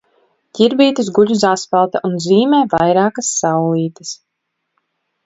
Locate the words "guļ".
1.17-1.33